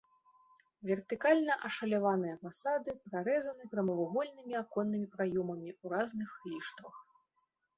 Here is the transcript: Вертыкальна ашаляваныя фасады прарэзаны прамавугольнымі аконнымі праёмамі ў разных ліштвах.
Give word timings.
Вертыкальна 0.91 1.57
ашаляваныя 1.67 2.39
фасады 2.45 2.95
прарэзаны 3.05 3.63
прамавугольнымі 3.75 4.53
аконнымі 4.63 5.07
праёмамі 5.17 5.69
ў 5.83 5.93
разных 5.97 6.29
ліштвах. 6.49 6.95